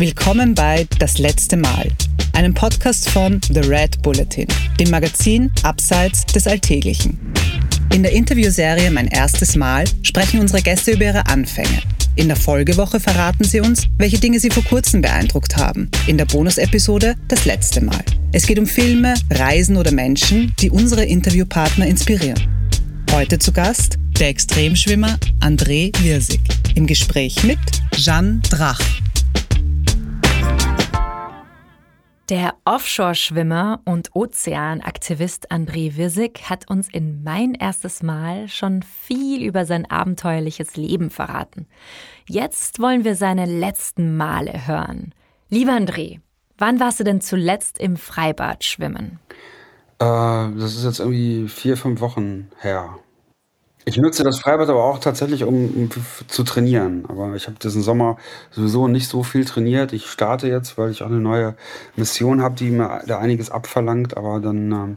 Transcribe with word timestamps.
Willkommen 0.00 0.54
bei 0.54 0.86
Das 0.98 1.18
letzte 1.18 1.58
Mal, 1.58 1.86
einem 2.32 2.54
Podcast 2.54 3.10
von 3.10 3.38
The 3.52 3.60
Red 3.60 4.00
Bulletin, 4.00 4.46
dem 4.78 4.88
Magazin 4.88 5.50
Abseits 5.62 6.24
des 6.24 6.46
Alltäglichen. 6.46 7.18
In 7.92 8.02
der 8.02 8.12
Interviewserie 8.12 8.90
Mein 8.90 9.08
erstes 9.08 9.56
Mal 9.56 9.84
sprechen 10.02 10.40
unsere 10.40 10.62
Gäste 10.62 10.92
über 10.92 11.04
ihre 11.04 11.26
Anfänge. 11.26 11.82
In 12.16 12.28
der 12.28 12.38
Folgewoche 12.38 12.98
verraten 12.98 13.44
sie 13.44 13.60
uns, 13.60 13.88
welche 13.98 14.18
Dinge 14.18 14.40
sie 14.40 14.48
vor 14.48 14.64
kurzem 14.64 15.02
beeindruckt 15.02 15.58
haben. 15.58 15.90
In 16.06 16.16
der 16.16 16.24
Bonusepisode 16.24 17.16
Das 17.28 17.44
letzte 17.44 17.84
Mal. 17.84 18.02
Es 18.32 18.46
geht 18.46 18.58
um 18.58 18.66
Filme, 18.66 19.12
Reisen 19.28 19.76
oder 19.76 19.92
Menschen, 19.92 20.54
die 20.60 20.70
unsere 20.70 21.04
Interviewpartner 21.04 21.86
inspirieren. 21.86 22.40
Heute 23.12 23.38
zu 23.38 23.52
Gast 23.52 23.98
der 24.18 24.28
Extremschwimmer 24.28 25.18
André 25.40 25.92
Wirsig 26.02 26.40
im 26.74 26.86
Gespräch 26.86 27.42
mit 27.44 27.58
Jeanne 27.94 28.40
Drach. 28.48 28.80
Der 32.30 32.54
Offshore-Schwimmer 32.64 33.80
und 33.84 34.14
Ozeanaktivist 34.14 35.50
André 35.50 35.96
Wirsig 35.96 36.48
hat 36.48 36.70
uns 36.70 36.88
in 36.88 37.24
mein 37.24 37.54
erstes 37.54 38.04
Mal 38.04 38.46
schon 38.46 38.84
viel 38.84 39.42
über 39.42 39.66
sein 39.66 39.90
abenteuerliches 39.90 40.76
Leben 40.76 41.10
verraten. 41.10 41.66
Jetzt 42.28 42.78
wollen 42.78 43.02
wir 43.02 43.16
seine 43.16 43.46
letzten 43.46 44.16
Male 44.16 44.68
hören. 44.68 45.12
Lieber 45.48 45.72
André, 45.72 46.20
wann 46.56 46.78
warst 46.78 47.00
du 47.00 47.04
denn 47.04 47.20
zuletzt 47.20 47.80
im 47.80 47.96
Freibad 47.96 48.62
schwimmen? 48.62 49.18
Äh, 49.98 50.04
das 50.04 50.76
ist 50.76 50.84
jetzt 50.84 51.00
irgendwie 51.00 51.48
vier, 51.48 51.76
fünf 51.76 52.00
Wochen 52.00 52.48
her. 52.60 52.96
Ich 53.84 53.96
nutze 53.96 54.24
das 54.24 54.38
Freibad 54.38 54.68
aber 54.68 54.84
auch 54.84 54.98
tatsächlich, 54.98 55.44
um, 55.44 55.90
zu 56.28 56.44
trainieren. 56.44 57.04
Aber 57.08 57.34
ich 57.34 57.46
habe 57.46 57.56
diesen 57.58 57.82
Sommer 57.82 58.18
sowieso 58.50 58.88
nicht 58.88 59.08
so 59.08 59.22
viel 59.22 59.44
trainiert. 59.44 59.92
Ich 59.92 60.06
starte 60.06 60.48
jetzt, 60.48 60.76
weil 60.76 60.90
ich 60.90 61.02
auch 61.02 61.06
eine 61.06 61.20
neue 61.20 61.56
Mission 61.96 62.42
habe, 62.42 62.54
die 62.56 62.70
mir 62.70 63.02
da 63.06 63.18
einiges 63.18 63.50
abverlangt. 63.50 64.16
Aber 64.16 64.40
dann, 64.40 64.70
ähm, 64.70 64.96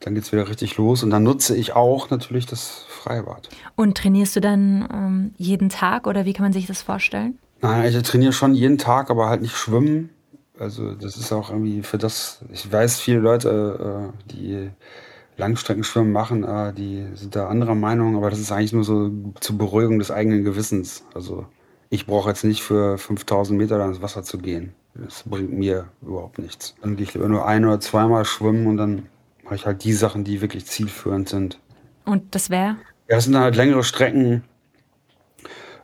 dann 0.00 0.14
geht 0.14 0.24
es 0.24 0.32
wieder 0.32 0.48
richtig 0.48 0.76
los. 0.76 1.02
Und 1.02 1.10
dann 1.10 1.22
nutze 1.22 1.54
ich 1.54 1.74
auch 1.74 2.10
natürlich 2.10 2.46
das 2.46 2.84
Freibad. 2.88 3.48
Und 3.76 3.98
trainierst 3.98 4.34
du 4.34 4.40
dann 4.40 4.88
ähm, 4.92 5.34
jeden 5.36 5.68
Tag 5.68 6.06
oder 6.06 6.24
wie 6.24 6.32
kann 6.32 6.44
man 6.44 6.52
sich 6.52 6.66
das 6.66 6.82
vorstellen? 6.82 7.38
Nein, 7.60 7.94
ich 7.94 8.02
trainiere 8.02 8.32
schon 8.32 8.54
jeden 8.54 8.78
Tag, 8.78 9.10
aber 9.10 9.28
halt 9.28 9.42
nicht 9.42 9.56
schwimmen. 9.56 10.10
Also 10.58 10.94
das 10.94 11.16
ist 11.16 11.32
auch 11.32 11.50
irgendwie 11.50 11.82
für 11.82 11.98
das, 11.98 12.40
ich 12.50 12.70
weiß, 12.70 12.98
viele 12.98 13.18
Leute, 13.18 14.12
äh, 14.12 14.32
die 14.32 14.70
Langstreckenschwimmen 15.36 16.12
machen, 16.12 16.44
äh, 16.44 16.72
die 16.72 17.06
sind 17.14 17.36
da 17.36 17.48
anderer 17.48 17.74
Meinung, 17.74 18.16
aber 18.16 18.30
das 18.30 18.38
ist 18.38 18.52
eigentlich 18.52 18.72
nur 18.72 18.84
so 18.84 19.10
zur 19.40 19.58
Beruhigung 19.58 19.98
des 19.98 20.10
eigenen 20.10 20.44
Gewissens. 20.44 21.04
Also 21.14 21.46
ich 21.90 22.06
brauche 22.06 22.28
jetzt 22.28 22.44
nicht 22.44 22.62
für 22.62 22.98
5000 22.98 23.58
Meter 23.58 23.84
ins 23.84 24.02
Wasser 24.02 24.22
zu 24.22 24.38
gehen. 24.38 24.74
Das 24.94 25.24
bringt 25.24 25.52
mir 25.52 25.88
überhaupt 26.00 26.38
nichts. 26.38 26.74
Dann 26.80 26.96
gehe 26.96 27.04
ich 27.04 27.14
lieber 27.14 27.28
nur 27.28 27.46
ein 27.46 27.64
oder 27.64 27.80
zweimal 27.80 28.24
schwimmen 28.24 28.66
und 28.66 28.78
dann 28.78 29.06
mache 29.44 29.56
ich 29.56 29.66
halt 29.66 29.84
die 29.84 29.92
Sachen, 29.92 30.24
die 30.24 30.40
wirklich 30.40 30.66
zielführend 30.66 31.28
sind. 31.28 31.58
Und 32.04 32.34
das 32.34 32.50
wäre? 32.50 32.76
Ja, 33.08 33.16
das 33.16 33.24
sind 33.24 33.34
dann 33.34 33.42
halt 33.42 33.56
längere 33.56 33.84
Strecken 33.84 34.42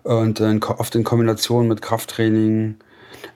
und 0.03 0.41
dann 0.41 0.63
oft 0.63 0.95
in 0.95 1.05
Kombination 1.05 1.69
mit 1.69 1.83
Krafttraining 1.83 2.77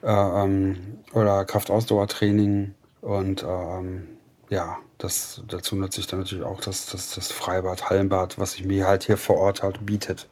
äh, 0.03 0.07
ähm, 0.09 0.77
oder 1.13 1.45
Kraftausdauertraining 1.45 2.73
und 3.01 3.45
ähm, 3.47 4.03
ja, 4.49 4.77
das, 4.97 5.41
dazu 5.47 5.75
nutze 5.75 5.99
ich 5.99 6.07
dann 6.07 6.19
natürlich 6.19 6.45
auch 6.45 6.61
das, 6.61 6.87
das, 6.87 7.13
das 7.13 7.31
Freibad, 7.31 7.89
Hallenbad, 7.89 8.39
was 8.39 8.53
sich 8.53 8.65
mir 8.65 8.87
halt 8.87 9.03
hier 9.03 9.17
vor 9.17 9.37
Ort 9.37 9.63
halt 9.63 9.85
bietet. 9.85 10.27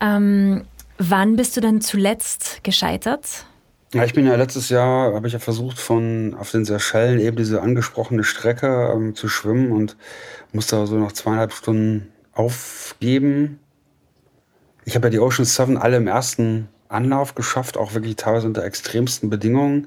Ähm, 0.00 0.64
wann 0.98 1.36
bist 1.36 1.56
du 1.56 1.60
denn 1.60 1.80
zuletzt 1.80 2.62
gescheitert? 2.64 3.46
Ja, 3.94 4.04
ich 4.04 4.12
bin 4.12 4.26
ja 4.26 4.34
letztes 4.34 4.70
Jahr, 4.70 5.14
habe 5.14 5.28
ich 5.28 5.34
ja 5.34 5.38
versucht, 5.38 5.78
von 5.78 6.34
auf 6.38 6.50
den 6.50 6.64
Seychellen 6.64 7.20
eben 7.20 7.36
diese 7.36 7.62
angesprochene 7.62 8.24
Strecke 8.24 8.92
ähm, 8.92 9.14
zu 9.14 9.28
schwimmen 9.28 9.70
und 9.70 9.96
musste 10.52 10.84
so 10.86 10.96
nach 10.98 11.12
zweieinhalb 11.12 11.52
Stunden 11.52 12.12
aufgeben. 12.32 13.60
Ich 14.84 14.96
habe 14.96 15.06
ja 15.06 15.10
die 15.10 15.20
Ocean 15.20 15.44
Seven 15.44 15.76
alle 15.76 15.98
im 15.98 16.08
ersten 16.08 16.68
Anlauf 16.88 17.36
geschafft, 17.36 17.76
auch 17.76 17.94
wirklich 17.94 18.16
teilweise 18.16 18.48
unter 18.48 18.64
extremsten 18.64 19.30
Bedingungen. 19.30 19.86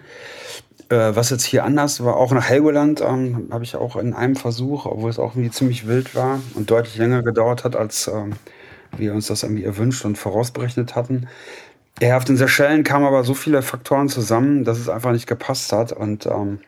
Äh, 0.89 1.15
was 1.15 1.29
jetzt 1.29 1.43
hier 1.43 1.65
anders 1.65 2.03
war, 2.03 2.15
auch 2.15 2.31
nach 2.31 2.47
Helgoland 2.47 3.01
ähm, 3.01 3.49
habe 3.51 3.63
ich 3.63 3.75
auch 3.75 3.97
in 3.97 4.13
einem 4.13 4.35
Versuch, 4.35 4.85
obwohl 4.85 5.09
es 5.09 5.19
auch 5.19 5.35
irgendwie 5.35 5.51
ziemlich 5.51 5.87
wild 5.87 6.15
war 6.15 6.39
und 6.55 6.69
deutlich 6.71 6.97
länger 6.97 7.23
gedauert 7.23 7.63
hat, 7.63 7.75
als 7.75 8.07
ähm, 8.07 8.33
wir 8.95 9.13
uns 9.13 9.27
das 9.27 9.43
irgendwie 9.43 9.65
erwünscht 9.65 10.05
und 10.05 10.17
vorausberechnet 10.17 10.95
hatten. 10.95 11.27
Ja, 12.01 12.15
auf 12.17 12.25
den 12.25 12.37
Seychellen 12.37 12.83
kamen 12.83 13.05
aber 13.05 13.23
so 13.23 13.33
viele 13.33 13.61
Faktoren 13.61 14.07
zusammen, 14.07 14.63
dass 14.63 14.79
es 14.79 14.87
einfach 14.87 15.11
nicht 15.11 15.27
gepasst 15.27 15.73
hat 15.73 15.91
und 15.91 16.25
ähm, 16.27 16.59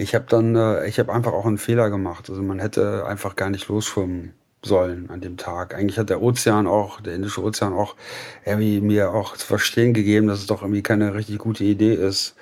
ich 0.00 0.14
habe 0.14 0.24
dann, 0.28 0.56
äh, 0.56 0.86
ich 0.88 0.98
habe 0.98 1.12
einfach 1.12 1.32
auch 1.32 1.44
einen 1.44 1.58
Fehler 1.58 1.90
gemacht. 1.90 2.30
Also 2.30 2.42
man 2.42 2.58
hätte 2.58 3.04
einfach 3.06 3.36
gar 3.36 3.50
nicht 3.50 3.68
losschwimmen 3.68 4.32
sollen 4.64 5.10
an 5.10 5.20
dem 5.20 5.36
Tag. 5.36 5.74
Eigentlich 5.74 5.98
hat 5.98 6.10
der 6.10 6.22
Ozean 6.22 6.66
auch, 6.66 7.00
der 7.02 7.14
Indische 7.14 7.42
Ozean 7.42 7.74
auch 7.74 7.96
irgendwie 8.46 8.80
mir 8.80 9.12
auch 9.12 9.36
zu 9.36 9.46
verstehen 9.46 9.92
gegeben, 9.94 10.26
dass 10.26 10.40
es 10.40 10.46
doch 10.46 10.62
irgendwie 10.62 10.82
keine 10.82 11.14
richtig 11.14 11.38
gute 11.38 11.64
Idee 11.64 11.94
ist, 11.94 12.34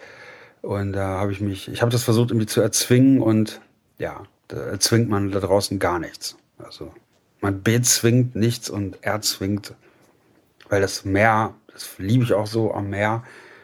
und 0.62 0.92
da 0.92 1.18
habe 1.20 1.32
ich 1.32 1.40
mich, 1.40 1.68
ich 1.68 1.82
habe 1.82 1.92
das 1.92 2.02
versucht 2.02 2.30
irgendwie 2.30 2.46
zu 2.46 2.60
erzwingen 2.60 3.20
und 3.20 3.60
ja, 3.98 4.22
da 4.48 4.56
erzwingt 4.56 5.08
man 5.08 5.30
da 5.30 5.40
draußen 5.40 5.78
gar 5.78 5.98
nichts. 5.98 6.36
Also 6.58 6.92
man 7.40 7.62
bezwingt 7.62 8.34
nichts 8.34 8.70
und 8.70 9.02
erzwingt, 9.04 9.74
weil 10.68 10.80
das 10.80 11.04
Meer, 11.04 11.54
das 11.72 11.98
liebe 11.98 12.24
ich 12.24 12.32
auch 12.32 12.46
so 12.46 12.72
am 12.74 12.90
Meer, 12.90 13.22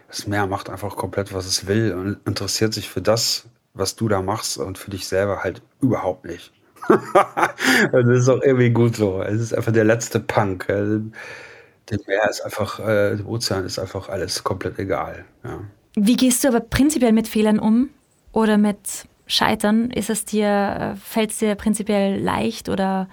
das 0.08 0.26
Meer 0.26 0.46
macht 0.46 0.70
einfach 0.70 0.96
komplett, 0.96 1.34
was 1.34 1.46
es 1.46 1.66
will 1.66 1.92
und 1.92 2.18
interessiert 2.26 2.72
sich 2.72 2.88
für 2.88 3.02
das, 3.02 3.46
was 3.72 3.96
du 3.96 4.08
da 4.08 4.22
machst 4.22 4.58
und 4.58 4.78
für 4.78 4.90
dich 4.90 5.08
selber 5.08 5.42
halt 5.42 5.60
überhaupt 5.80 6.24
nicht. 6.24 6.52
das 7.92 8.06
ist 8.06 8.28
auch 8.28 8.42
irgendwie 8.42 8.70
gut 8.70 8.94
so. 8.94 9.22
Es 9.22 9.40
ist 9.40 9.54
einfach 9.54 9.72
der 9.72 9.84
letzte 9.84 10.20
Punk. 10.20 10.66
Dem 10.68 11.10
Meer 12.06 12.28
ist 12.30 12.42
einfach, 12.42 12.78
äh, 12.78 13.16
dem 13.16 13.26
Ozean 13.26 13.64
ist 13.64 13.78
einfach 13.78 14.08
alles 14.08 14.44
komplett 14.44 14.78
egal. 14.78 15.24
Ja. 15.42 15.60
Wie 15.96 16.16
gehst 16.16 16.42
du 16.42 16.48
aber 16.48 16.60
prinzipiell 16.60 17.12
mit 17.12 17.28
Fehlern 17.28 17.58
um 17.58 17.90
oder 18.32 18.58
mit 18.58 19.06
Scheitern? 19.26 19.90
Ist 19.90 20.10
es 20.10 20.24
dir, 20.24 20.94
äh, 20.94 20.96
fällt 20.96 21.30
es 21.30 21.38
dir 21.38 21.54
prinzipiell 21.54 22.20
leicht 22.20 22.68
oder 22.68 23.08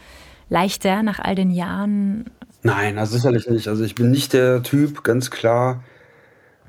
leichter 0.49 1.03
nach 1.03 1.19
all 1.19 1.35
den 1.35 1.51
Jahren? 1.51 2.29
Nein, 2.63 2.97
also 2.97 3.17
sicherlich 3.17 3.47
nicht. 3.47 3.67
Also 3.67 3.83
ich 3.83 3.95
bin 3.95 4.11
nicht 4.11 4.33
der 4.33 4.63
Typ, 4.63 5.03
ganz 5.03 5.31
klar, 5.31 5.83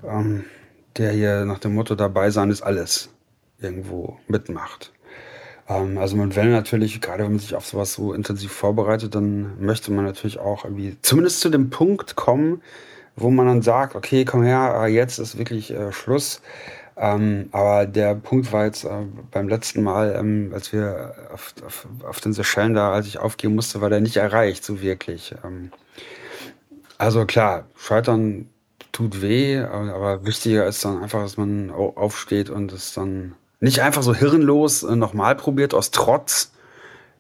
ähm, 0.07 0.45
der 0.97 1.13
hier 1.13 1.45
nach 1.45 1.59
dem 1.59 1.75
Motto 1.75 1.95
dabei 1.95 2.31
sein 2.31 2.51
ist 2.51 2.63
alles 2.63 3.11
irgendwo 3.61 4.19
mitmacht. 4.29 4.93
Ähm, 5.69 5.99
also 5.99 6.17
man 6.17 6.35
will 6.37 6.51
natürlich, 6.51 7.01
gerade 7.01 7.25
wenn 7.25 7.33
man 7.33 7.39
sich 7.39 7.55
auf 7.55 7.67
sowas 7.67 7.95
so 7.95 8.13
intensiv 8.13 8.53
vorbereitet, 8.53 9.15
dann 9.15 9.63
möchte 9.65 9.93
man 9.93 10.05
natürlich 10.05 10.39
auch 10.39 10.65
irgendwie 10.65 10.97
zumindest 11.03 11.41
zu 11.41 11.49
dem 11.49 11.71
Punkt 11.71 12.17
kommen, 12.17 12.63
wo 13.17 13.31
man 13.31 13.47
dann 13.47 13.63
sagt, 13.63 13.95
okay, 13.95 14.25
komm 14.25 14.43
her, 14.43 14.83
äh, 14.83 14.87
jetzt 14.87 15.19
ist 15.19 15.39
wirklich 15.39 15.73
äh, 15.73 15.93
Schluss. 15.93 16.41
Ähm, 16.97 17.49
aber 17.53 17.87
der 17.87 18.15
Punkt 18.15 18.53
war 18.53 18.67
jetzt 18.67 18.85
äh, 18.85 19.07
beim 19.31 19.49
letzten 19.49 19.83
Mal, 19.83 20.15
ähm, 20.17 20.51
als 20.53 20.73
wir 20.73 21.15
auf, 21.33 21.55
auf, 21.65 21.87
auf, 22.07 22.21
den 22.21 22.33
Seychellen 22.33 22.75
da, 22.75 22.93
als 22.93 23.07
ich 23.07 23.19
aufgehen 23.19 23.55
musste, 23.55 23.81
war 23.81 23.89
der 23.89 24.01
nicht 24.01 24.17
erreicht, 24.17 24.65
so 24.65 24.83
wirklich. 24.83 25.35
Ähm, 25.45 25.73
also 26.99 27.25
klar, 27.25 27.65
Scheitern 27.77 28.49
tut 28.93 29.23
weh, 29.23 29.59
aber, 29.59 29.95
aber, 29.95 30.27
wichtiger 30.27 30.67
ist 30.67 30.85
dann 30.85 31.03
einfach, 31.03 31.23
dass 31.23 31.39
man 31.39 31.71
aufsteht 31.71 32.51
und 32.51 32.73
es 32.73 32.93
dann 32.93 33.35
nicht 33.61 33.81
einfach 33.81 34.03
so 34.03 34.15
hirnlos 34.15 34.83
äh, 34.83 34.95
nochmal 34.95 35.35
probiert 35.35 35.73
aus 35.73 35.91
Trotz, 35.93 36.52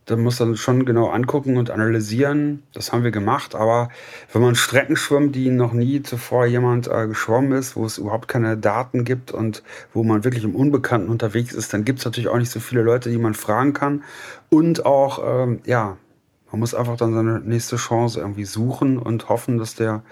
da 0.06 0.16
muss 0.16 0.40
man 0.40 0.56
schon 0.56 0.84
genau 0.84 1.08
angucken 1.08 1.56
und 1.56 1.70
analysieren. 1.70 2.64
Das 2.72 2.92
haben 2.92 3.04
wir 3.04 3.12
gemacht. 3.12 3.54
Aber 3.54 3.88
wenn 4.32 4.42
man 4.42 4.54
Strecken 4.56 4.96
schwimmt, 4.96 5.36
die 5.36 5.50
noch 5.50 5.72
nie 5.72 6.02
zuvor 6.02 6.46
jemand 6.46 6.88
äh, 6.88 7.06
geschwommen 7.06 7.52
ist, 7.52 7.76
wo 7.76 7.84
es 7.84 7.98
überhaupt 7.98 8.26
keine 8.26 8.56
Daten 8.56 9.04
gibt 9.04 9.30
und 9.30 9.62
wo 9.92 10.02
man 10.02 10.24
wirklich 10.24 10.44
im 10.44 10.56
Unbekannten 10.56 11.08
unterwegs 11.08 11.54
ist, 11.54 11.72
dann 11.72 11.84
gibt 11.84 12.00
es 12.00 12.04
natürlich 12.04 12.28
auch 12.28 12.38
nicht 12.38 12.50
so 12.50 12.58
viele 12.58 12.82
Leute, 12.82 13.10
die 13.10 13.18
man 13.18 13.34
fragen 13.34 13.74
kann. 13.74 14.02
Und 14.50 14.84
auch, 14.84 15.22
ähm, 15.24 15.60
ja, 15.64 15.96
man 16.50 16.60
muss 16.60 16.74
einfach 16.74 16.96
dann 16.96 17.14
seine 17.14 17.40
nächste 17.40 17.76
Chance 17.76 18.20
irgendwie 18.20 18.44
suchen 18.44 18.98
und 18.98 19.28
hoffen, 19.28 19.56
dass 19.56 19.76
der 19.76 20.02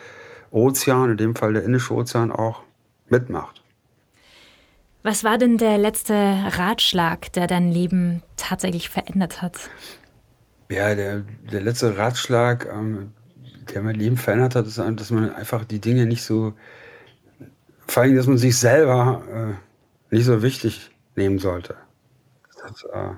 Ozean, 0.53 1.11
in 1.11 1.17
dem 1.17 1.35
Fall 1.35 1.53
der 1.53 1.65
Indische 1.65 1.95
Ozean, 1.95 2.31
auch 2.31 2.63
mitmacht. 3.09 3.63
Was 5.03 5.25
war 5.25 5.39
denn 5.39 5.57
der 5.57 5.79
letzte 5.79 6.15
Ratschlag, 6.15 7.33
der 7.33 7.47
dein 7.47 7.73
Leben 7.73 8.23
tatsächlich 8.37 8.91
verändert 8.91 9.41
hat? 9.41 9.59
Ja, 10.69 10.95
der, 10.95 11.25
der 11.51 11.63
letzte 11.63 11.97
Ratschlag, 11.97 12.69
ähm, 12.71 13.13
der 13.73 13.83
mein 13.83 13.95
Leben 13.95 14.17
verändert 14.17 14.55
hat, 14.55 14.67
ist, 14.67 14.79
dass 14.79 15.11
man 15.11 15.35
einfach 15.35 15.65
die 15.65 15.81
Dinge 15.81 16.07
nicht 16.07 16.23
so, 16.23 16.53
vor 17.87 18.03
allem, 18.03 18.15
dass 18.15 18.27
man 18.27 18.37
sich 18.37 18.59
selber 18.59 19.57
äh, 20.11 20.15
nicht 20.15 20.27
so 20.27 20.43
wichtig 20.43 20.91
nehmen 21.17 21.39
sollte. 21.39 21.77
Das, 22.63 22.85
äh, 22.85 23.15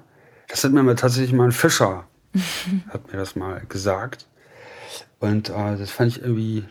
das 0.48 0.62
hat 0.62 0.72
mir 0.72 0.94
tatsächlich 0.94 1.32
mal 1.32 1.44
ein 1.44 1.52
Fischer, 1.52 2.06
hat 2.90 3.10
mir 3.10 3.18
das 3.18 3.34
mal 3.34 3.60
gesagt. 3.68 4.28
Und 5.18 5.50
äh, 5.50 5.76
das 5.76 5.90
fand 5.90 6.16
ich 6.16 6.22
irgendwie 6.22 6.64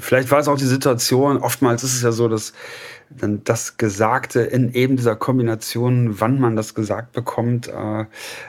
vielleicht 0.00 0.30
war 0.30 0.38
es 0.38 0.48
auch 0.48 0.56
die 0.56 0.64
Situation, 0.64 1.38
oftmals 1.38 1.84
ist 1.84 1.94
es 1.94 2.02
ja 2.02 2.12
so, 2.12 2.28
dass 2.28 2.52
dann 3.10 3.44
das 3.44 3.76
Gesagte 3.76 4.40
in 4.40 4.72
eben 4.72 4.96
dieser 4.96 5.16
Kombination, 5.16 6.20
wann 6.20 6.40
man 6.40 6.56
das 6.56 6.74
gesagt 6.74 7.12
bekommt, 7.12 7.68
äh, 7.68 8.02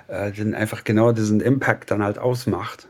äh, 0.08 0.32
dann 0.32 0.54
einfach 0.54 0.84
genau 0.84 1.12
diesen 1.12 1.42
Impact 1.42 1.92
dann 1.92 2.04
halt 2.04 2.18
ausmacht. 2.18 2.88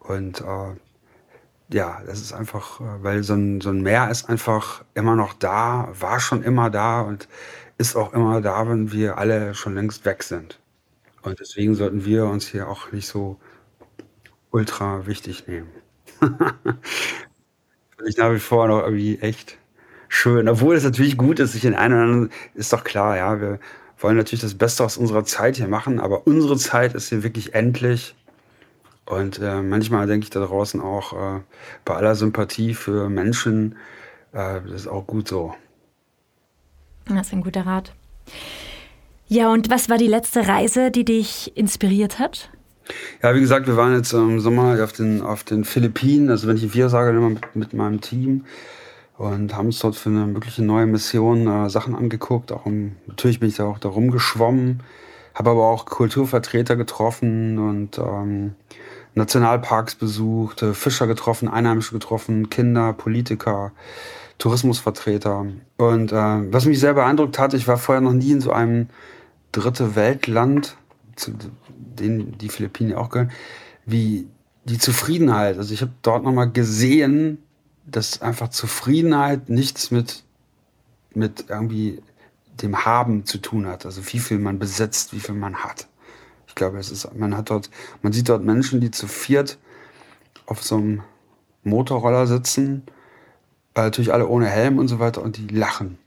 Und 0.00 0.40
äh, 0.40 1.74
ja, 1.74 2.02
das 2.06 2.20
ist 2.20 2.32
einfach, 2.32 2.80
äh, 2.80 3.02
weil 3.02 3.22
so 3.22 3.34
ein, 3.34 3.60
so 3.60 3.70
ein 3.70 3.82
Meer 3.82 4.10
ist 4.10 4.28
einfach 4.28 4.84
immer 4.94 5.16
noch 5.16 5.34
da, 5.34 5.88
war 5.98 6.20
schon 6.20 6.42
immer 6.42 6.70
da 6.70 7.02
und 7.02 7.28
ist 7.78 7.96
auch 7.96 8.12
immer 8.12 8.40
da, 8.40 8.68
wenn 8.68 8.92
wir 8.92 9.18
alle 9.18 9.54
schon 9.54 9.74
längst 9.74 10.04
weg 10.04 10.22
sind. 10.22 10.60
Und 11.22 11.40
deswegen 11.40 11.74
sollten 11.74 12.04
wir 12.04 12.26
uns 12.26 12.46
hier 12.46 12.68
auch 12.68 12.92
nicht 12.92 13.08
so 13.08 13.38
ultra 14.50 15.06
wichtig 15.06 15.48
nehmen. 15.48 15.68
Finde 16.20 18.08
ich 18.08 18.16
nach 18.16 18.32
wie 18.32 18.38
vor 18.38 18.68
noch 18.68 18.82
irgendwie 18.82 19.18
echt 19.18 19.58
schön. 20.08 20.48
Obwohl 20.48 20.76
es 20.76 20.84
natürlich 20.84 21.16
gut 21.16 21.38
ist, 21.40 21.52
sich 21.52 21.64
in 21.64 21.74
einen 21.74 21.94
oder 21.94 22.02
anderen, 22.02 22.30
ist 22.54 22.72
doch 22.72 22.84
klar, 22.84 23.16
ja, 23.16 23.40
wir 23.40 23.58
wollen 23.98 24.16
natürlich 24.16 24.42
das 24.42 24.54
Beste 24.54 24.84
aus 24.84 24.96
unserer 24.96 25.24
Zeit 25.24 25.56
hier 25.56 25.68
machen, 25.68 26.00
aber 26.00 26.26
unsere 26.26 26.56
Zeit 26.56 26.94
ist 26.94 27.08
hier 27.08 27.22
wirklich 27.22 27.54
endlich. 27.54 28.14
Und 29.06 29.38
äh, 29.38 29.60
manchmal 29.60 30.06
denke 30.06 30.24
ich 30.24 30.30
da 30.30 30.40
draußen 30.40 30.80
auch 30.80 31.12
äh, 31.12 31.40
bei 31.84 31.94
aller 31.94 32.14
Sympathie 32.14 32.74
für 32.74 33.08
Menschen, 33.08 33.76
äh, 34.32 34.60
das 34.62 34.82
ist 34.82 34.86
auch 34.86 35.06
gut 35.06 35.28
so. 35.28 35.54
Das 37.06 37.26
ist 37.26 37.32
ein 37.32 37.42
guter 37.42 37.66
Rat. 37.66 37.92
Ja, 39.26 39.50
und 39.50 39.70
was 39.70 39.88
war 39.88 39.98
die 39.98 40.06
letzte 40.06 40.48
Reise, 40.48 40.90
die 40.90 41.04
dich 41.04 41.56
inspiriert 41.56 42.18
hat? 42.18 42.50
Ja, 43.22 43.34
wie 43.34 43.40
gesagt, 43.40 43.66
wir 43.66 43.76
waren 43.76 43.94
jetzt 43.94 44.12
im 44.12 44.40
Sommer 44.40 44.82
auf 44.82 44.92
den, 44.92 45.22
auf 45.22 45.44
den 45.44 45.64
Philippinen, 45.64 46.30
also 46.30 46.46
wenn 46.48 46.56
ich 46.56 46.74
wir 46.74 46.88
sage, 46.88 47.10
immer 47.10 47.30
mit, 47.30 47.56
mit 47.56 47.72
meinem 47.72 48.00
Team 48.00 48.44
und 49.16 49.56
haben 49.56 49.66
uns 49.66 49.78
dort 49.78 49.96
für 49.96 50.10
eine 50.10 50.26
mögliche 50.26 50.62
neue 50.62 50.86
Mission 50.86 51.46
äh, 51.46 51.70
Sachen 51.70 51.94
angeguckt. 51.94 52.52
Auch 52.52 52.66
um, 52.66 52.96
natürlich 53.06 53.40
bin 53.40 53.48
ich 53.48 53.56
da 53.56 53.64
auch 53.64 53.78
da 53.78 53.88
rumgeschwommen, 53.88 54.82
habe 55.34 55.50
aber 55.50 55.64
auch 55.64 55.86
Kulturvertreter 55.86 56.76
getroffen 56.76 57.58
und 57.58 57.98
ähm, 57.98 58.54
Nationalparks 59.14 59.94
besucht, 59.94 60.62
äh, 60.62 60.74
Fischer 60.74 61.06
getroffen, 61.06 61.48
Einheimische 61.48 61.92
getroffen, 61.92 62.50
Kinder, 62.50 62.92
Politiker, 62.92 63.72
Tourismusvertreter. 64.38 65.46
Und 65.76 66.12
äh, 66.12 66.52
was 66.52 66.66
mich 66.66 66.80
sehr 66.80 66.94
beeindruckt 66.94 67.38
hat, 67.38 67.54
ich 67.54 67.68
war 67.68 67.78
vorher 67.78 68.00
noch 68.00 68.12
nie 68.12 68.32
in 68.32 68.40
so 68.40 68.50
einem 68.50 68.88
dritte 69.52 69.94
Weltland, 69.94 70.76
zu 71.16 71.32
denen 71.68 72.36
die 72.38 72.48
Philippinen 72.48 72.94
auch 72.94 73.10
gehören, 73.10 73.32
wie 73.86 74.28
die 74.64 74.78
Zufriedenheit. 74.78 75.58
Also 75.58 75.74
ich 75.74 75.82
habe 75.82 75.92
dort 76.02 76.24
nochmal 76.24 76.50
gesehen, 76.50 77.38
dass 77.86 78.22
einfach 78.22 78.48
Zufriedenheit 78.48 79.48
nichts 79.48 79.90
mit, 79.90 80.24
mit 81.14 81.46
irgendwie 81.48 82.02
dem 82.62 82.84
Haben 82.84 83.26
zu 83.26 83.38
tun 83.38 83.66
hat. 83.66 83.84
Also 83.84 84.02
wie 84.12 84.18
viel 84.18 84.38
man 84.38 84.58
besitzt, 84.58 85.12
wie 85.12 85.20
viel 85.20 85.34
man 85.34 85.56
hat. 85.56 85.88
Ich 86.46 86.54
glaube, 86.54 86.78
es 86.78 86.90
ist, 86.90 87.12
man 87.14 87.36
hat 87.36 87.50
dort, 87.50 87.70
man 88.02 88.12
sieht 88.12 88.28
dort 88.28 88.44
Menschen, 88.44 88.80
die 88.80 88.90
zu 88.90 89.08
viert 89.08 89.58
auf 90.46 90.62
so 90.62 90.76
einem 90.76 91.02
Motorroller 91.64 92.26
sitzen, 92.26 92.84
äh, 93.74 93.82
natürlich 93.82 94.12
alle 94.12 94.28
ohne 94.28 94.46
Helm 94.46 94.78
und 94.78 94.88
so 94.88 94.98
weiter 94.98 95.22
und 95.22 95.36
die 95.36 95.48
lachen. 95.48 95.98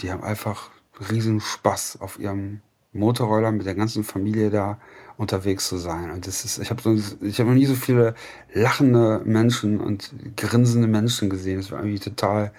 Die 0.00 0.12
haben 0.12 0.22
einfach 0.22 0.70
riesen 1.10 1.40
Spaß 1.40 2.00
auf 2.00 2.18
ihrem 2.18 2.60
Motorroller 2.98 3.52
mit 3.52 3.66
der 3.66 3.74
ganzen 3.74 4.04
Familie 4.04 4.50
da 4.50 4.78
unterwegs 5.16 5.68
zu 5.68 5.76
sein. 5.76 6.10
Und 6.10 6.26
das 6.26 6.44
ist, 6.44 6.58
ich 6.58 6.70
habe 6.70 7.02
ich 7.22 7.38
noch 7.38 7.54
nie 7.54 7.66
so 7.66 7.74
viele 7.74 8.14
lachende 8.52 9.22
Menschen 9.24 9.80
und 9.80 10.10
grinsende 10.36 10.88
Menschen 10.88 11.30
gesehen. 11.30 11.58
Das 11.58 11.70
war 11.70 11.80
irgendwie 11.80 11.98
total, 11.98 12.52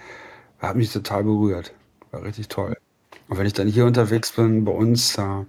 hat 0.58 0.76
mich 0.76 0.92
total 0.92 1.24
berührt. 1.24 1.72
War 2.10 2.22
richtig 2.22 2.48
toll. 2.48 2.76
Und 3.28 3.38
wenn 3.38 3.46
ich 3.46 3.52
dann 3.52 3.68
hier 3.68 3.86
unterwegs 3.86 4.32
bin, 4.32 4.64
bei 4.64 4.72
uns, 4.72 5.12
da 5.12 5.46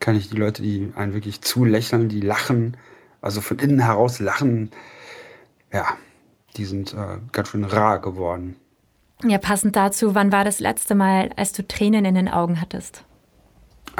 kann 0.00 0.16
ich 0.16 0.30
die 0.30 0.36
Leute, 0.36 0.62
die 0.62 0.92
einen 0.94 1.12
wirklich 1.12 1.40
zulächeln, 1.40 2.08
die 2.08 2.20
lachen, 2.20 2.76
also 3.20 3.40
von 3.40 3.58
innen 3.58 3.80
heraus 3.80 4.20
lachen, 4.20 4.70
ja, 5.72 5.86
die 6.56 6.64
sind 6.64 6.94
äh, 6.94 7.18
ganz 7.32 7.48
schön 7.48 7.64
rar 7.64 8.00
geworden. 8.00 8.56
Ja, 9.24 9.38
passend 9.38 9.74
dazu, 9.74 10.14
wann 10.14 10.30
war 10.30 10.44
das 10.44 10.60
letzte 10.60 10.94
Mal, 10.94 11.30
als 11.36 11.52
du 11.52 11.66
Tränen 11.66 12.04
in 12.04 12.14
den 12.14 12.28
Augen 12.28 12.60
hattest? 12.60 13.04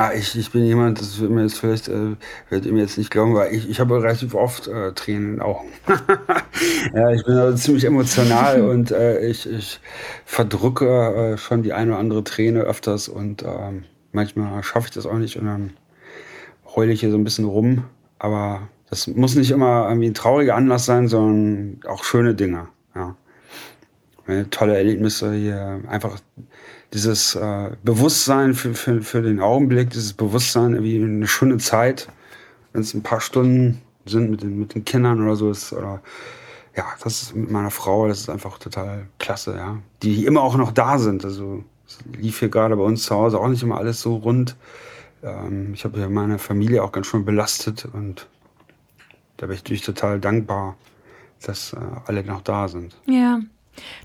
Ah, 0.00 0.12
ich, 0.14 0.38
ich 0.38 0.52
bin 0.52 0.64
jemand, 0.64 1.00
das 1.00 1.18
wird 1.18 1.32
mir 1.32 1.42
jetzt 1.42 1.58
vielleicht, 1.58 1.88
äh, 1.88 2.14
wird 2.50 2.64
ihr 2.64 2.72
mir 2.72 2.82
jetzt 2.82 2.98
nicht 2.98 3.10
glauben, 3.10 3.34
weil 3.34 3.52
ich, 3.52 3.68
ich 3.68 3.80
habe 3.80 4.00
relativ 4.00 4.32
oft 4.32 4.68
äh, 4.68 4.92
Tränen 4.92 5.24
in 5.24 5.32
den 5.32 5.40
Augen. 5.42 5.70
ja, 6.94 7.10
ich 7.10 7.24
bin 7.24 7.34
also 7.34 7.58
ziemlich 7.58 7.84
emotional 7.84 8.62
und 8.70 8.92
äh, 8.92 9.26
ich, 9.26 9.50
ich 9.50 9.80
verdrücke 10.24 11.32
äh, 11.32 11.36
schon 11.36 11.64
die 11.64 11.72
eine 11.72 11.90
oder 11.90 11.98
andere 11.98 12.22
Träne 12.22 12.60
öfters 12.60 13.08
und 13.08 13.42
ähm, 13.42 13.86
manchmal 14.12 14.62
schaffe 14.62 14.86
ich 14.86 14.94
das 14.94 15.04
auch 15.04 15.18
nicht 15.18 15.36
und 15.36 15.46
dann 15.46 15.72
heule 16.76 16.92
ich 16.92 17.00
hier 17.00 17.10
so 17.10 17.18
ein 17.18 17.24
bisschen 17.24 17.46
rum. 17.46 17.82
Aber 18.20 18.68
das 18.90 19.08
muss 19.08 19.34
nicht 19.34 19.50
immer 19.50 19.88
irgendwie 19.88 20.10
ein 20.10 20.14
trauriger 20.14 20.54
Anlass 20.54 20.86
sein, 20.86 21.08
sondern 21.08 21.80
auch 21.88 22.04
schöne 22.04 22.36
Dinge. 22.36 22.68
Ja. 22.94 23.16
Tolle 24.50 24.76
Erlebnisse 24.76 25.32
hier, 25.32 25.80
einfach 25.88 26.18
dieses 26.92 27.34
äh, 27.34 27.70
Bewusstsein 27.82 28.54
für, 28.54 28.74
für, 28.74 29.02
für 29.02 29.22
den 29.22 29.40
Augenblick, 29.40 29.90
dieses 29.90 30.12
Bewusstsein 30.12 30.82
wie 30.82 31.02
eine 31.02 31.26
schöne 31.26 31.58
Zeit, 31.58 32.08
wenn 32.72 32.82
es 32.82 32.94
ein 32.94 33.02
paar 33.02 33.20
Stunden 33.20 33.80
sind 34.06 34.30
mit 34.30 34.42
den, 34.42 34.58
mit 34.58 34.74
den 34.74 34.84
Kindern 34.84 35.22
oder 35.22 35.36
so 35.36 35.50
ist, 35.50 35.72
oder 35.72 36.00
ja, 36.76 36.84
das 37.02 37.22
ist 37.22 37.36
mit 37.36 37.50
meiner 37.50 37.70
Frau, 37.70 38.06
das 38.06 38.20
ist 38.20 38.30
einfach 38.30 38.58
total 38.58 39.06
klasse, 39.18 39.56
ja. 39.56 39.78
Die 40.02 40.24
immer 40.24 40.42
auch 40.42 40.56
noch 40.56 40.72
da 40.72 40.98
sind. 40.98 41.24
Also 41.24 41.64
es 41.86 41.98
lief 42.16 42.38
hier 42.38 42.48
gerade 42.48 42.76
bei 42.76 42.84
uns 42.84 43.02
zu 43.02 43.14
Hause 43.14 43.40
auch 43.40 43.48
nicht 43.48 43.62
immer 43.62 43.78
alles 43.78 44.00
so 44.00 44.16
rund. 44.16 44.56
Ähm, 45.22 45.72
ich 45.74 45.84
habe 45.84 45.98
ja 45.98 46.08
meine 46.08 46.38
Familie 46.38 46.84
auch 46.84 46.92
ganz 46.92 47.06
schön 47.06 47.24
belastet 47.24 47.86
und 47.92 48.28
da 49.38 49.46
bin 49.46 49.54
ich 49.54 49.62
natürlich 49.62 49.82
total 49.82 50.20
dankbar, 50.20 50.76
dass 51.42 51.72
äh, 51.72 51.78
alle 52.06 52.22
noch 52.24 52.42
da 52.42 52.68
sind. 52.68 52.96
Ja. 53.06 53.40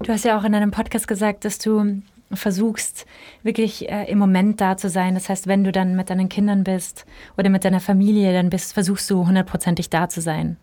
Du 0.02 0.12
hast 0.12 0.26
ja 0.26 0.38
auch 0.38 0.44
in 0.44 0.52
deinem 0.52 0.72
Podcast 0.72 1.08
gesagt, 1.08 1.46
dass 1.46 1.58
du 1.58 2.02
versuchst, 2.36 3.06
wirklich 3.44 3.90
äh, 3.90 4.10
im 4.10 4.18
Moment 4.18 4.62
da 4.62 4.78
zu 4.78 4.90
sein. 4.90 5.14
Das 5.14 5.30
heißt, 5.30 5.48
wenn 5.48 5.64
du 5.64 5.72
dann 5.72 5.96
mit 5.96 6.10
deinen 6.10 6.30
Kindern 6.30 6.64
bist 6.64 7.06
oder 7.38 7.50
mit 7.50 7.64
deiner 7.64 7.80
Familie, 7.80 8.34
dann 8.34 8.50
bist, 8.50 8.74
versuchst 8.74 9.10
du 9.10 9.28
hundertprozentig 9.28 9.90
da 9.90 10.10
zu 10.10 10.22
sein. 10.22 10.58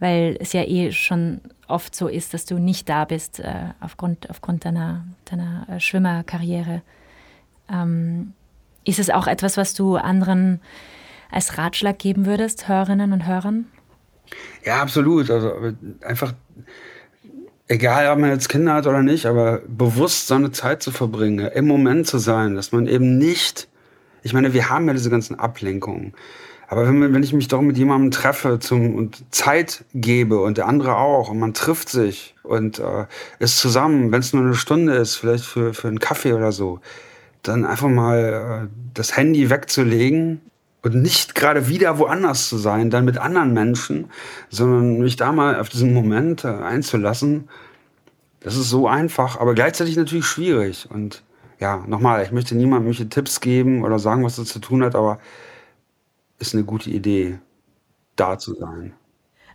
Weil 0.00 0.36
es 0.40 0.52
ja 0.52 0.62
eh 0.62 0.92
schon 0.92 1.40
oft 1.68 1.94
so 1.94 2.08
ist, 2.08 2.34
dass 2.34 2.44
du 2.44 2.58
nicht 2.58 2.88
da 2.88 3.04
bist 3.04 3.40
äh, 3.40 3.70
aufgrund, 3.80 4.28
aufgrund 4.28 4.64
deiner, 4.64 5.04
deiner 5.24 5.66
äh, 5.68 5.80
Schwimmerkarriere. 5.80 6.82
Ähm, 7.70 8.34
ist 8.84 8.98
es 8.98 9.08
auch 9.08 9.26
etwas, 9.26 9.56
was 9.56 9.74
du 9.74 9.96
anderen 9.96 10.60
als 11.30 11.56
Ratschlag 11.56 11.98
geben 11.98 12.26
würdest, 12.26 12.68
Hörerinnen 12.68 13.12
und 13.12 13.26
Hörern? 13.26 13.66
Ja, 14.64 14.82
absolut. 14.82 15.30
Also 15.30 15.52
einfach 16.02 16.34
egal 17.68 18.12
ob 18.12 18.18
man 18.18 18.30
jetzt 18.30 18.48
Kinder 18.48 18.74
hat 18.74 18.86
oder 18.86 19.02
nicht, 19.02 19.26
aber 19.26 19.60
bewusst 19.66 20.26
so 20.26 20.34
eine 20.34 20.52
Zeit 20.52 20.82
zu 20.82 20.90
verbringen, 20.90 21.46
im 21.46 21.66
Moment 21.66 22.06
zu 22.06 22.18
sein, 22.18 22.54
dass 22.54 22.72
man 22.72 22.86
eben 22.86 23.18
nicht, 23.18 23.68
ich 24.22 24.32
meine, 24.32 24.52
wir 24.52 24.68
haben 24.68 24.86
ja 24.86 24.92
diese 24.92 25.10
ganzen 25.10 25.38
Ablenkungen. 25.38 26.14
Aber 26.68 26.88
wenn, 26.88 27.14
wenn 27.14 27.22
ich 27.22 27.32
mich 27.32 27.48
doch 27.48 27.60
mit 27.60 27.76
jemandem 27.76 28.10
treffe 28.10 28.58
zum, 28.58 28.94
und 28.94 29.24
Zeit 29.34 29.84
gebe 29.94 30.40
und 30.40 30.56
der 30.56 30.66
andere 30.66 30.96
auch 30.96 31.28
und 31.28 31.38
man 31.38 31.54
trifft 31.54 31.88
sich 31.88 32.34
und 32.42 32.78
äh, 32.78 33.06
ist 33.38 33.58
zusammen, 33.58 34.12
wenn 34.12 34.20
es 34.20 34.32
nur 34.32 34.44
eine 34.44 34.54
Stunde 34.54 34.94
ist, 34.94 35.16
vielleicht 35.16 35.44
für, 35.44 35.74
für 35.74 35.88
einen 35.88 36.00
Kaffee 36.00 36.32
oder 36.32 36.52
so, 36.52 36.80
dann 37.42 37.66
einfach 37.66 37.88
mal 37.88 38.68
äh, 38.68 38.74
das 38.94 39.16
Handy 39.16 39.50
wegzulegen 39.50 40.40
und 40.84 40.94
nicht 40.94 41.34
gerade 41.34 41.66
wieder 41.68 41.98
woanders 41.98 42.48
zu 42.48 42.58
sein, 42.58 42.90
dann 42.90 43.06
mit 43.06 43.16
anderen 43.16 43.54
Menschen, 43.54 44.10
sondern 44.50 44.98
mich 44.98 45.16
da 45.16 45.32
mal 45.32 45.58
auf 45.58 45.70
diesen 45.70 45.94
Moment 45.94 46.44
äh, 46.44 46.48
einzulassen. 46.48 47.48
Das 48.40 48.54
ist 48.54 48.68
so 48.68 48.86
einfach, 48.86 49.40
aber 49.40 49.54
gleichzeitig 49.54 49.96
natürlich 49.96 50.26
schwierig. 50.26 50.86
Und 50.90 51.22
ja, 51.58 51.82
nochmal, 51.86 52.22
ich 52.22 52.32
möchte 52.32 52.54
niemandem 52.54 52.88
welche 52.88 53.08
Tipps 53.08 53.40
geben 53.40 53.82
oder 53.82 53.98
sagen, 53.98 54.22
was 54.24 54.36
das 54.36 54.48
zu 54.48 54.58
tun 54.58 54.84
hat, 54.84 54.94
aber 54.94 55.18
ist 56.38 56.54
eine 56.54 56.64
gute 56.64 56.90
Idee, 56.90 57.38
da 58.16 58.38
zu 58.38 58.54
sein. 58.54 58.92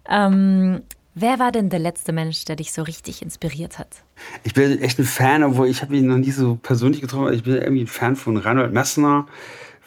Ähm, 0.09 0.81
wer 1.13 1.38
war 1.38 1.51
denn 1.51 1.69
der 1.69 1.77
letzte 1.77 2.12
Mensch, 2.12 2.45
der 2.45 2.55
dich 2.55 2.74
so 2.74 2.81
richtig 2.81 3.21
inspiriert 3.21 3.77
hat? 3.77 3.89
Ich 4.43 4.55
bin 4.55 4.81
echt 4.81 4.98
ein 4.98 5.05
Fan, 5.05 5.43
obwohl 5.43 5.67
ich 5.67 5.83
habe 5.83 5.95
ihn 5.95 6.07
noch 6.07 6.17
nie 6.17 6.31
so 6.31 6.55
persönlich 6.55 7.01
getroffen. 7.01 7.31
Ich 7.33 7.43
bin 7.43 7.53
irgendwie 7.53 7.83
ein 7.83 7.88
Fan 7.88 8.15
von 8.15 8.38
Reinhold 8.38 8.74
Messner 8.74 9.27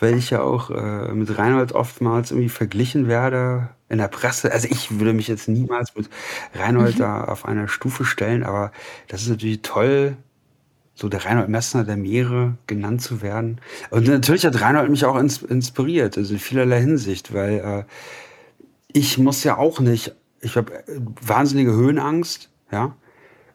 weil 0.03 0.19
ich 0.19 0.31
ja 0.31 0.43
auch 0.43 0.71
äh, 0.71 1.13
mit 1.13 1.39
Reinhold 1.39 1.73
oftmals 1.73 2.33
irgendwie 2.33 2.49
verglichen 2.49 3.07
werde 3.07 3.69
in 3.89 3.99
der 3.99 4.09
Presse. 4.09 4.51
Also 4.51 4.67
ich 4.69 4.99
würde 4.99 5.13
mich 5.13 5.29
jetzt 5.29 5.49
niemals 5.49 5.95
mit 5.95 6.11
Reinhold 6.55 6.97
mhm. 6.97 6.99
da 6.99 7.25
auf 7.25 7.45
einer 7.45 7.69
Stufe 7.69 8.05
stellen, 8.05 8.43
aber 8.43 8.73
das 9.07 9.23
ist 9.23 9.29
natürlich 9.29 9.63
toll, 9.63 10.17
so 10.95 11.09
der 11.09 11.25
Reinhold 11.25 11.49
Messner 11.49 11.85
der 11.85 11.97
Meere 11.97 12.59
genannt 12.67 13.01
zu 13.01 13.23
werden. 13.23 13.61
Und 13.91 14.09
natürlich 14.09 14.45
hat 14.45 14.61
Reinhold 14.61 14.91
mich 14.91 15.05
auch 15.05 15.17
ins, 15.17 15.41
inspiriert, 15.41 16.19
also 16.19 16.35
in 16.35 16.41
vielerlei 16.41 16.81
Hinsicht, 16.81 17.33
weil 17.33 17.61
äh, 17.61 17.85
ich 18.93 19.19
muss 19.19 19.45
ja 19.45 19.57
auch 19.57 19.79
nicht, 19.79 20.17
ich 20.41 20.57
habe 20.57 20.75
äh, 20.75 21.01
wahnsinnige 21.21 21.73
Höhenangst, 21.73 22.51
ja. 22.73 22.97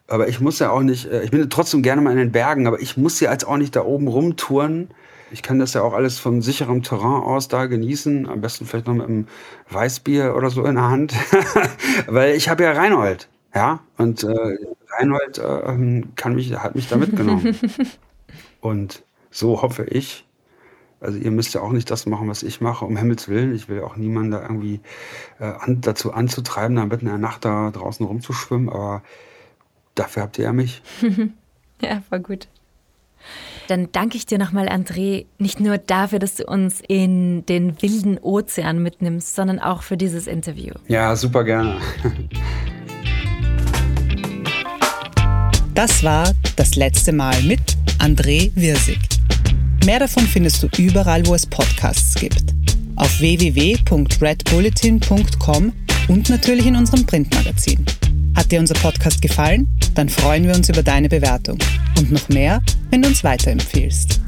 Aber 0.09 0.29
ich 0.29 0.39
muss 0.39 0.59
ja 0.59 0.69
auch 0.69 0.81
nicht, 0.81 1.07
äh, 1.07 1.23
ich 1.23 1.31
bin 1.31 1.49
trotzdem 1.49 1.83
gerne 1.83 2.01
mal 2.01 2.11
in 2.11 2.17
den 2.17 2.31
Bergen, 2.31 2.67
aber 2.67 2.79
ich 2.79 2.95
muss 2.95 3.19
ja 3.19 3.31
als 3.31 3.43
auch 3.43 3.57
nicht 3.57 3.75
da 3.75 3.83
oben 3.83 4.07
rumtouren. 4.07 4.91
Ich 5.31 5.43
kann 5.43 5.59
das 5.59 5.73
ja 5.73 5.81
auch 5.81 5.93
alles 5.93 6.19
von 6.19 6.41
sicherem 6.41 6.83
Terrain 6.83 7.21
aus 7.23 7.47
da 7.47 7.65
genießen. 7.65 8.27
Am 8.27 8.41
besten 8.41 8.65
vielleicht 8.65 8.87
noch 8.87 8.93
mit 8.93 9.07
einem 9.07 9.27
Weißbier 9.69 10.35
oder 10.35 10.49
so 10.49 10.63
in 10.65 10.75
der 10.75 10.89
Hand. 10.89 11.13
Weil 12.07 12.35
ich 12.35 12.49
habe 12.49 12.63
ja 12.63 12.71
Reinhold. 12.71 13.27
Ja, 13.53 13.79
und 13.97 14.23
äh, 14.23 14.57
Reinhold 14.89 15.37
äh, 15.37 16.03
kann 16.15 16.35
mich, 16.35 16.55
hat 16.55 16.75
mich 16.75 16.87
da 16.87 16.97
mitgenommen. 16.97 17.57
und 18.61 19.03
so 19.31 19.61
hoffe 19.61 19.85
ich, 19.85 20.25
also 20.99 21.17
ihr 21.17 21.31
müsst 21.31 21.53
ja 21.53 21.61
auch 21.61 21.71
nicht 21.71 21.91
das 21.91 22.05
machen, 22.05 22.27
was 22.27 22.43
ich 22.43 22.59
mache, 22.61 22.85
um 22.85 22.97
Himmels 22.97 23.27
Willen. 23.27 23.53
Ich 23.53 23.69
will 23.69 23.81
auch 23.81 23.97
niemanden 23.97 24.31
da 24.31 24.41
irgendwie 24.41 24.79
äh, 25.39 25.45
an, 25.45 25.81
dazu 25.81 26.13
anzutreiben, 26.13 26.75
da 26.75 26.85
mitten 26.85 27.05
in 27.05 27.11
der 27.11 27.17
Nacht 27.17 27.45
da 27.45 27.71
draußen 27.71 28.05
rumzuschwimmen, 28.05 28.69
aber 28.69 29.03
dafür 29.95 30.23
habt 30.23 30.37
ihr 30.37 30.45
ja 30.45 30.53
mich. 30.53 30.81
ja, 31.81 32.01
war 32.09 32.19
gut. 32.19 32.47
Dann 33.67 33.89
danke 33.91 34.15
ich 34.15 34.25
dir 34.25 34.37
nochmal, 34.37 34.69
André, 34.69 35.25
nicht 35.39 35.59
nur 35.59 35.77
dafür, 35.77 36.19
dass 36.19 36.35
du 36.35 36.45
uns 36.45 36.81
in 36.87 37.45
den 37.47 37.81
wilden 37.81 38.17
Ozean 38.17 38.81
mitnimmst, 38.81 39.35
sondern 39.35 39.59
auch 39.59 39.81
für 39.81 39.97
dieses 39.97 40.25
Interview. 40.25 40.71
Ja, 40.87 41.13
super 41.17 41.43
gerne. 41.43 41.75
Das 45.73 46.03
war 46.03 46.31
das 46.55 46.75
letzte 46.75 47.11
Mal 47.11 47.43
mit 47.43 47.59
André 47.99 48.51
Wirsig. 48.55 48.99
Mehr 49.85 49.99
davon 49.99 50.23
findest 50.23 50.63
du 50.63 50.69
überall, 50.77 51.27
wo 51.27 51.35
es 51.35 51.45
Podcasts 51.45 52.15
gibt. 52.15 52.55
Auf 52.95 53.19
www.redbulletin.com 53.19 55.73
und 56.07 56.29
natürlich 56.29 56.65
in 56.65 56.77
unserem 56.77 57.05
Printmagazin. 57.05 57.85
Hat 58.35 58.51
dir 58.51 58.59
unser 58.59 58.73
Podcast 58.75 59.21
gefallen? 59.21 59.67
Dann 59.97 60.09
freuen 60.09 60.45
wir 60.45 60.53
uns 60.53 60.69
über 60.69 60.83
deine 60.83 61.09
Bewertung. 61.09 61.57
Und 61.97 62.11
noch 62.11 62.29
mehr, 62.29 62.61
wenn 62.91 63.01
du 63.01 63.07
uns 63.07 63.23
weiterempfiehlst. 63.23 64.21